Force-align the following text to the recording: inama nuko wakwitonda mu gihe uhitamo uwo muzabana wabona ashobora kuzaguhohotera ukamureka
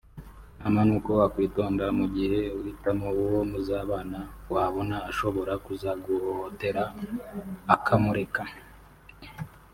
inama 0.57 0.81
nuko 0.87 1.09
wakwitonda 1.19 1.85
mu 1.99 2.05
gihe 2.15 2.39
uhitamo 2.59 3.07
uwo 3.23 3.39
muzabana 3.51 4.19
wabona 4.53 4.97
ashobora 5.11 5.53
kuzaguhohotera 5.65 6.83
ukamureka 7.75 8.43